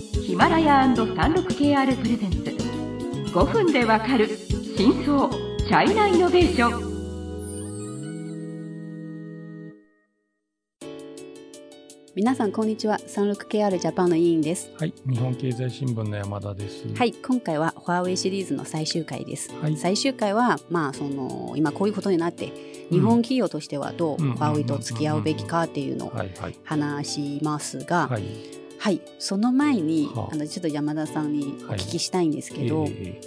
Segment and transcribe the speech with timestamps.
[0.00, 2.38] ヒマラヤ &36KR プレゼンツ。
[3.34, 4.28] 5分でわかる
[4.74, 6.90] 真相チャイナイノベーション。
[12.16, 12.96] 皆さんこんにちは。
[12.96, 14.70] 36KR ジャパンの委員です。
[14.78, 16.88] はい、日本経済新聞の山田です。
[16.94, 19.76] はい今回はファーウェイシリーズの最終回です、はい。
[19.76, 22.46] 最終回はまあその今こういうことになって
[22.90, 26.12] 日本企業としてはどうフうんァーウェイと付き合うべきかっていうのを
[26.64, 28.22] 話しますが、はい。
[28.22, 28.59] はい、
[29.18, 30.34] その前に、はあ。
[30.34, 33.20] あのちょっと山田さんにお聞きしたいんですけど、え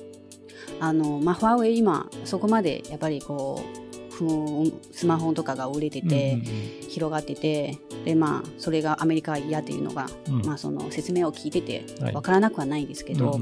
[0.80, 10.08] あのまあ、ファーウェイ今そこまでやっぱりこうスマホとかが売れてえて、うん広がっててで、まあ、それがアメリカは嫌っていうのが、
[10.46, 12.14] まあ、その説明を聞いててはい。
[12.14, 13.40] わからなくはないんですけど、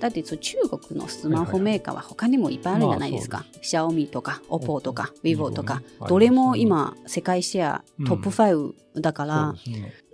[0.00, 9.54] だって中国のスマホメーカーは他にもいっぱいあるじゃないですか、まあシャオミとかオポとか vivo とか、はいどれも今世界シェアトップうん5だから、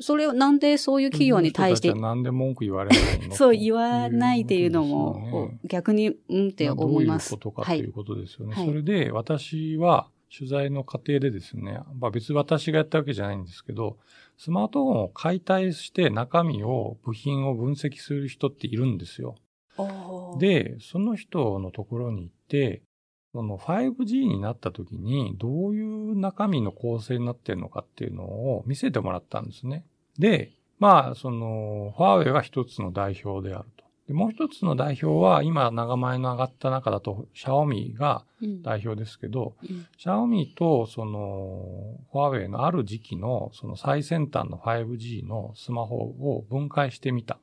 [0.01, 2.23] それをなんでそういう企業に対してなん。
[2.23, 3.35] で文句言われないの？
[3.37, 7.31] そう言わないっていうのとも、逆にうんって思います。
[7.31, 8.55] どういうこといということですよね。
[8.55, 8.67] はい。
[8.67, 13.97] それで私は取材の過程でですね、まあ、別に私がやったわけじゃないんですけど、
[14.37, 19.37] スマートフォンを解体して中身を、部品を分析する人っているんですよ。
[20.39, 22.83] で、その人のところに行って、
[23.33, 29.85] その 5G になった時にどういう中身の構成になってるのかっていうのを見せてもらったんですね。
[30.19, 33.85] で、まあ、その、ファーウェイが一つの代表であると。
[34.09, 47.39] で、もう一つの代表は、今、長前の上がった中だと、シャオミがうん代表ですけど、うんシャオミと、その、ファーウェイのある時期の、その最先端の 5G のスマホを分解してみた。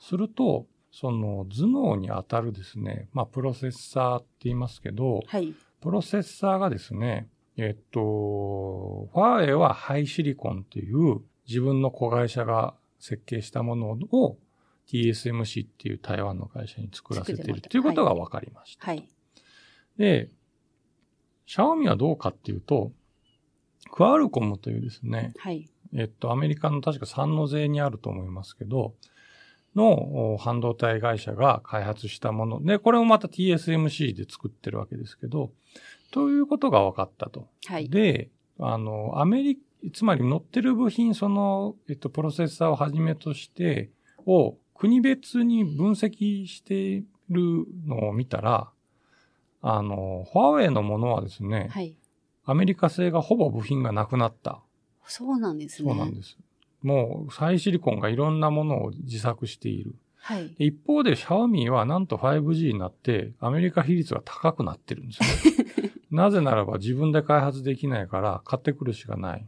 [0.00, 5.54] すると、その頭脳に当たるですね、まあ、プロセッサーって言いますけど、はい。
[5.80, 14.38] プロセッサーがですね、えっと、ファーウェイはハイシリコンという自分の子会社が設計したものを
[14.88, 18.86] TSMC っていう台湾の会社に作らせている作っていうことが分かりました。
[18.86, 19.08] はい。
[19.96, 20.28] で、
[21.46, 22.92] シャオミはどうかっていうと、
[23.92, 25.68] クアルコムというですね、はい。
[25.94, 28.94] えっと、アメリカの確か三ノ勢にあると思いますけど、
[29.76, 35.52] のお半導体会社が開発したもので、これもまた TSMC で作ってるわけですけど、
[36.10, 37.48] ということが分かったと。
[37.66, 37.88] はい。
[37.88, 39.58] で、あの、アメリ
[39.92, 43.90] つまり乗ってる部品、その、えっと、プロセッサーをはじめとして、
[44.26, 48.70] を国別に分析しているのを見たら、
[49.62, 51.94] あの、ファーウェイのものはですね、はい。
[52.44, 54.60] アメリカ製がほぼ部品がなくなった。
[55.06, 55.90] そうなんですね。
[55.90, 56.36] そうなんです。
[56.82, 59.94] もう、サイシリコンがいろんなものを自作している。
[60.22, 60.48] はい。
[60.58, 65.54] で一方で、シャオミはなんと 5G になって、アメリカ比率が高くなってるんですよ。
[66.10, 69.46] なぜならば自分で開発できないから買ってくるしかない。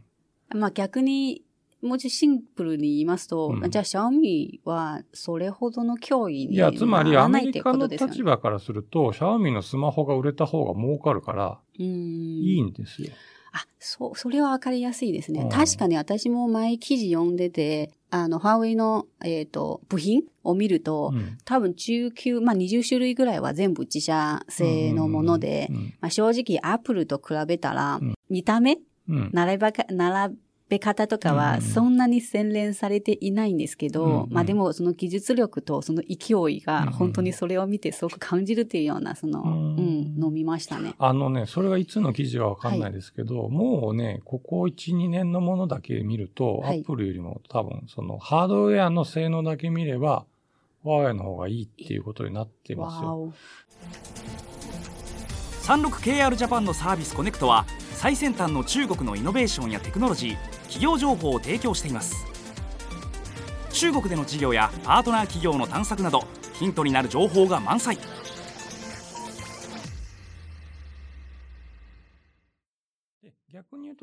[0.55, 1.43] まあ逆に、
[1.81, 7.87] もうちょいシンプルに言いますと、うんじゃあ、シャオミはそれほどの脅威にいや、つまりアメリカの。
[7.87, 13.09] 立場からすると、シャオミのスマホが売れた方が儲かるから、いいんですよ。
[13.53, 15.41] あ、そう、それはわかりやすいですね。
[15.41, 15.49] うん。
[15.49, 21.37] 確かに私も前記事読んでて、あの、ファーウェイの、えっ、と、部品を見ると、うん。
[21.45, 28.15] 多分19、まあ20種類ぐらいは全部自社製のもので、うんまあ正直アップルと比べたら、うん。
[28.29, 29.29] 見た目うん。
[29.33, 30.35] 並べか、並
[30.73, 31.37] べ方とかうん。
[31.37, 34.33] はそんなに洗練されていないんですけど、うん。
[34.33, 36.91] まあでもその技術力とその勢いがうん。
[36.91, 40.93] 本当にそれを見てすごく感じるっていうような、その、ううんん、のを見ましたね。
[40.97, 46.79] あのね、それがいつの記事かわかんないですけど、もうね、ここ1、2年のものだけ見ると、はい。
[46.79, 50.25] アップルよりも多分、そのハードウェアの性能だけ見れば、
[50.83, 53.07] ワーウェイの方がいいっていうことになってますよ。
[53.07, 53.33] わお。
[55.63, 57.65] 36KR ジャパンのサービスコネクトは
[58.03, 62.25] 最先端の中国のイノベーションやテクノロジー企業情報を提供しています。
[63.71, 67.97] 中国での事業やパートナー企業の探索などヒントになる情報が満載。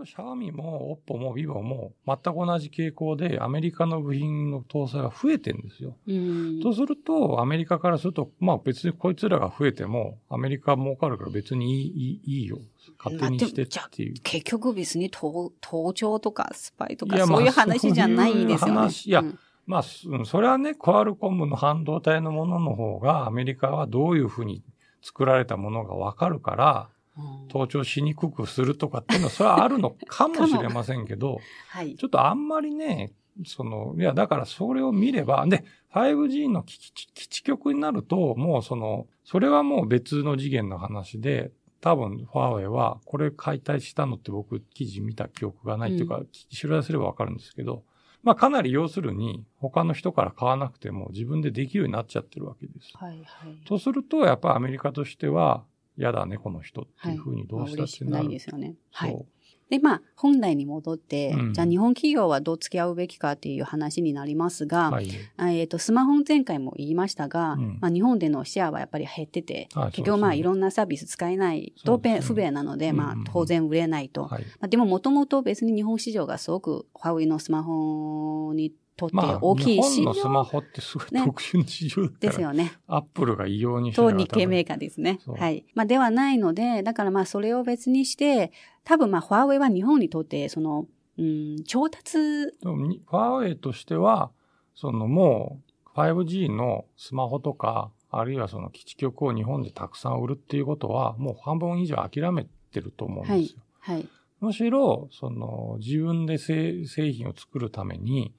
[0.00, 5.96] と、シャオミも、オッポも、ビボも、全く同じ傾向で、アメリカの部品の搭載が増えてるんですよ。
[6.06, 6.60] うん。
[6.60, 12.58] とすると、アメリカからすると、まあ別にこいつらが増えても、アメリカ儲かるから別にいいいいよ。
[12.98, 14.14] 勝手にしてっていう。
[14.22, 18.90] 結局別に盗盗聴とかスパイとかそういうまあ話じゃないですよね。
[19.04, 24.64] いやうんまあ、それはね、クアルコムの半導体のものの方が、アメリカはどういうふうに
[25.00, 26.99] 作られたものがわかるから、うん
[27.48, 31.96] 盗聴しにくくするとかっていうのは、それはあるのかもしれませんけど、 はい。
[31.96, 33.12] ちょっとあんまりね、
[33.46, 47.84] その、いや、だからそれを見れば、で、5G の基地基地局になると、もうその、それはもう別の次元の話で、多分、ファーウェイは、これ解体したのって僕、記事見た記憶がないっていうか、う知らせればわかるんですけど、
[48.22, 52.90] まあかなり要するに他の人から買わなくても自分でできるようになっちゃってるわけです。
[52.94, 53.66] はいはい。
[53.66, 55.64] とすると、やっぱアメリカとしては、
[56.00, 58.38] 嫌だね、この人っていうふうにどうしたまあ嬉してくなってないる。
[58.38, 58.74] ですよね。
[58.90, 59.26] はい。
[59.68, 65.10] で、まあ、本題に戻って、うんじゃあ日本企業はどう付き合うべきかっていう話になりますが、はい。
[65.36, 74.24] あえっ、と、スマホ前回も言いましたが、うんまあ、日本でのシェアはやっぱり減ってて、はい結局まあ、いろんなサービス使えないと不便なので、まあ当然売れないと。
[74.24, 74.42] はい。
[74.42, 82.72] まあ、でも、もともと別に日本市場がすごく、ファーウェイのスマホにとってまあ、大きい市日本のスマ場ホってすごいね特殊な市場だから、ですよね。
[82.86, 85.20] アップルが異様にと日系メーカカーですね。
[85.38, 85.64] はい。
[85.74, 88.52] まあ、ではないので、だからまあ、それを別にして、
[88.84, 90.86] 多分まあ、ファーウェイは日本にとって、その、
[91.16, 94.30] うん、調達、ファーウェイとしては、
[94.74, 95.60] そのも
[95.94, 103.62] う 5G のスマホとか、あるいはその基地局を日本でたくさん売るっていうことは、もう半分以上諦めてると思うんですよ。
[103.80, 104.06] はい。
[104.40, 108.32] むしろ、その自分で製製品を作るために、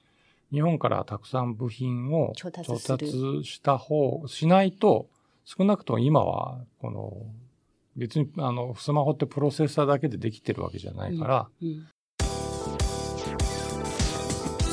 [0.52, 3.06] 日本からたくさん部品を調調達
[3.42, 5.08] した方、しないと、
[5.44, 7.16] 少なくとも今は、この、
[7.96, 11.88] 別に、あの、スマホってプロセッサーだけでできてるわけじゃないから、うん。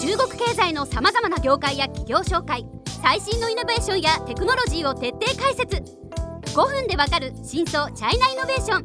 [0.02, 2.66] 中国経済のさまざまな業界や企業紹介
[3.02, 5.78] 最新のイノベーションやテクノロジーを徹底解説。
[5.78, 8.84] 5分でわかる真相チャイナイノベーション。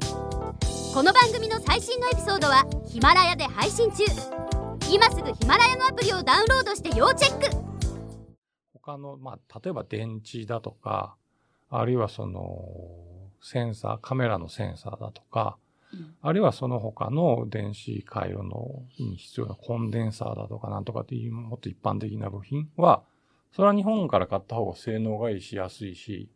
[0.95, 4.05] この番組の最新のエピソードはヒマラヤで配信中
[4.93, 7.57] 今すぐヒマラヤのアプリをダウンロードして要チェック。
[8.75, 11.17] 他の、まあ、例えば電池だとか、
[11.71, 12.55] あるいはその、
[13.41, 15.57] センサー、カメラのセンサーだとか、
[15.93, 16.15] うん。
[16.21, 23.03] あるいはその他の電子回路のに必要なコンデンサーだとかなんとかっていうもっと一般的な部品は、
[23.53, 26.29] それは日本から買った方が性能がいいし安いし、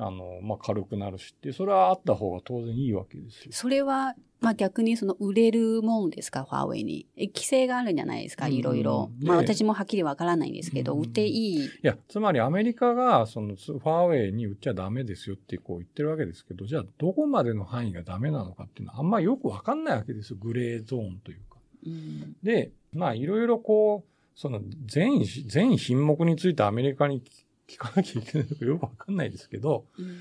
[0.00, 3.52] あの、まあ、軽くなるしって、それはあった方が当然いいわけですよ。
[3.52, 7.06] それは、まあ逆にその売れるもんですか、ファーウェイに。
[7.16, 9.10] え規制があるんじゃないですか、うんいろいろ。
[9.18, 11.64] でまあ私もはっきりわからないんですけど、うん売っていい。
[11.66, 20.38] いや、つまりアメリカが、その、ファーウェイに売っちゃダメですよってこう言ってるわけですけど、じゃあどこまでの範囲がダメなのかっていうのはあんまりよくわかんないわけですよ。
[20.40, 21.58] グレーゾーンというか。
[21.86, 27.22] うんで、まあいろいろこう、その全、全品目についてアメリカに
[27.70, 30.20] 聞かなきゃいけないのかよくわかんないですけど、うん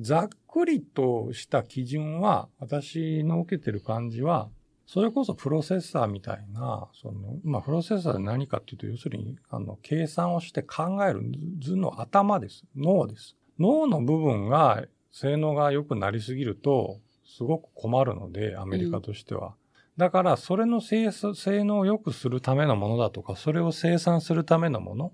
[0.00, 4.48] ざっくりとした基準は、私の受けてる感じは、
[4.86, 11.22] それこそプロセッサーみたいな、その、まあ、プロセッサーで何かっていうと、要するに、あの、計算をして考える
[11.60, 12.64] 図の頭です。
[12.74, 13.36] 脳です。
[13.58, 19.54] 脳の部分が、性能が良くなりすぎると、すごく困るので、アメリカとしては。
[19.98, 25.12] だから、それの性性能を良くするためのものだとか、それを生産するためのもの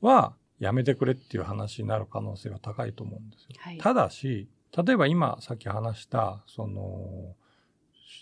[0.00, 3.48] は、やめてくれっていう話になる可能性が高いと思うんですよ。
[3.58, 7.34] はいただし、例えば今さっき話した、その、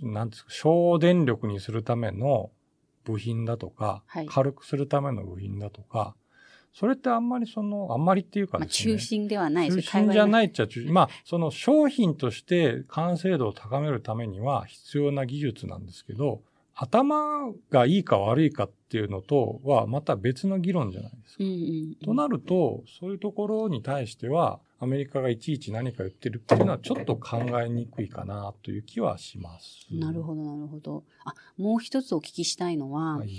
[0.00, 2.50] なんですか、省電力にするための
[3.04, 6.16] 部品だとか、はい軽くするための部品だとか、
[6.72, 8.66] それってあんまりその、あんまりっていうかまあ。
[8.68, 10.30] 中心ではない中心じゃい。
[10.30, 10.94] ないっちゃ中心。
[10.94, 16.40] まあ、その商品として完成度を高めるためには必要な技術なんですけど、
[16.82, 21.44] 頭がいいか悪いかっていうのとはまた別の議論じゃないですか。
[21.44, 29.86] うんうんとなると、そういうところに対しては、アメリカがいちいち何か言ってるっていうのはちょっと考えにくいかなという気はします。
[29.90, 31.04] なるほど、なるほど。
[31.26, 33.30] あ、もう一つお聞きしたいのは、はい。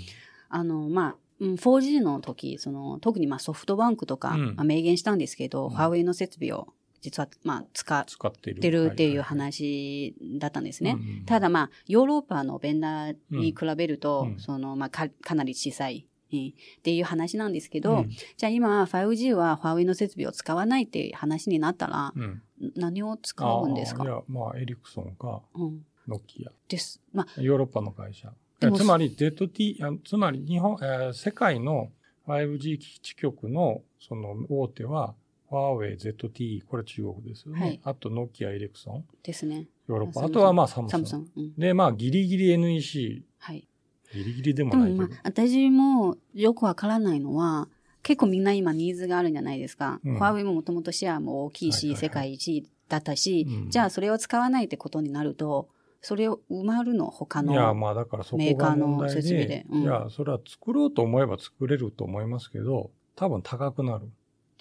[0.48, 6.68] あの、まあ、うん 4G の時、その、特にまあソフトバンクとか、うんまあ明言したんですけど、うんファーウェイの設備を
[7.02, 8.90] 実は、まあ、使っている。
[8.92, 10.96] っていうは話だったんですね。
[11.26, 22.42] ただまあ、ヨーロッパのベンダーに比べると、うんその、まあか、かなり小さい、うんっていう話なんですけど、うんじゃあ今、5G はファーウェイの設備を使わないっていう話になったら、うん。
[22.74, 24.04] 何を使うんですか？
[24.04, 25.84] いや、まあ、エリクソンか、うん。
[26.08, 26.50] ノキア。
[26.68, 27.02] です。
[27.12, 28.32] まあ、ヨーロッパの会社。
[28.60, 31.90] つまり ZT、あつまり日本、えー世界の
[32.26, 35.14] 5G 基地局のその大手は、
[35.52, 37.60] ファーウェイ、ZTE、これ中国ですよね。
[37.60, 39.68] はいあと、ノキア、エリクソン、ですね。
[39.86, 40.24] ヨーロッパ。
[40.24, 41.06] あとはまあ、サムソン。
[41.06, 41.30] サムソン。
[41.36, 41.54] うん。
[41.56, 43.68] で、まあ、ギリギリ NEC、はい。
[44.14, 45.02] ギリギリでもでないけど。
[45.02, 47.68] もまあ、私もよくわからないのは、
[48.02, 50.00] 結構みんな今ニーズがあるんじゃないですか。
[50.04, 55.68] うんファーウェイももともとシェアも大きいし、世界一位だったし、うんじゃあそれを使わないってことになると、
[56.00, 57.52] それを埋まるの他の。
[57.52, 64.10] いや、まあだからそこが問題メーカーの設備でで、うんいや、それは作ろうと思えば作れると思いますけど、多分高くなる。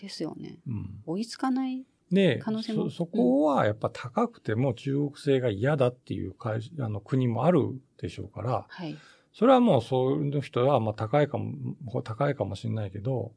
[0.01, 0.60] ですよね。
[0.67, 1.01] うん。
[1.05, 1.86] 追いつかない。
[2.12, 8.98] で可能性もそ、そこはやっぱ高くても中国製が嫌だっていう会社あの国もあるでしょうから、はい。
[9.34, 11.48] それはもうそういう人はまあ高いかも、
[12.03, 13.31] 高いかもしれないけど、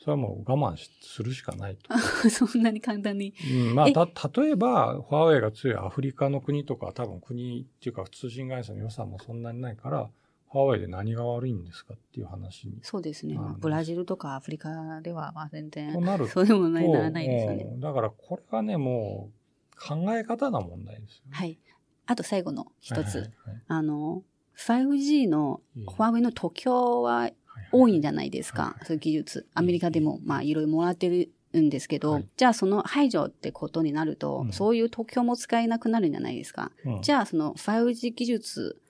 [0.00, 1.96] それはもう我慢しするしかないと。
[2.30, 3.34] そんなに簡単に。
[3.50, 4.06] うん、まあ、えた、
[4.40, 10.10] 例えば、ファーウェイが強いアフリカの国とか、多分国っていうか通信会社の予算もそんなにないから、
[10.50, 12.78] ハワイで何が悪いんですかっていう話に。
[12.82, 13.38] そうですね。
[13.58, 17.64] ブラジルとかアフリカではまあ全然となるとそうでもないならないですよね。
[17.64, 21.30] うんだからこれはね、もう考え方の問題ですよね。
[21.32, 21.58] はい。
[22.06, 22.96] あと最後の一つ。
[22.96, 24.22] はいはいはいあの、
[24.56, 27.34] 5G のファーウェイの特許ははい
[27.72, 28.62] 多いんじゃないですか？
[28.62, 28.78] はいは。
[28.82, 29.46] いそういう技術。
[29.54, 36.72] アメリカでもまあいろいろもらってるんですけど、はいじゃあその排除ってことになると、うんそういう特許も使えなくなるんじゃないですか？
[36.84, 38.80] うんじゃあその 5G 技術、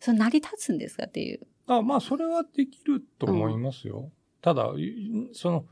[0.00, 1.46] それ成り立つんですかっていう。
[1.66, 4.10] あまあ、それはできると思いますよ。
[4.42, 5.66] ただ、いその、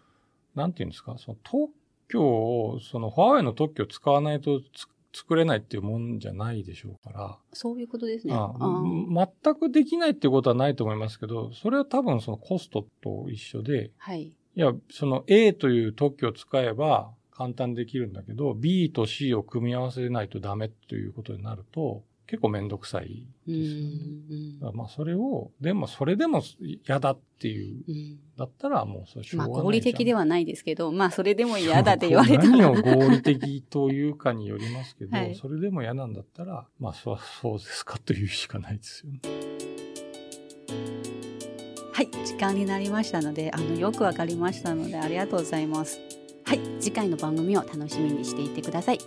[0.55, 1.73] なんていうんですか、その特
[2.09, 8.35] 許を、その、ファーウェイの特許を使わないとつ作れないっていうもんじゃないでしょうから、そういうことですね。
[8.35, 14.23] ああー全くできないっていうことはないと思いますけど、それは多分そのコストと一緒で、はい。
[14.23, 24.73] いや、その A という特許を使えば簡単にできるんだけど、B と C を組み合わせないとダメということになると、結構めんどくさいうんですよね。
[24.75, 26.43] まあそれを、でもそれでも
[26.87, 29.65] 嫌だっていう、うんだったらもうそれしょうまあがないじゃん。
[29.67, 32.49] 合理的ではないですけど、まあそれでも嫌だって言われたら。
[32.49, 39.21] 何を合理的というかによりますけど、はいそれでも嫌なんだったら、まあそうそうですかというしかないですよね。
[41.93, 46.01] はい、時間になりましたので、あのよくわかりましたのでありがとうございます。
[46.45, 48.99] はい、次回の番組を楽しみにしていてください。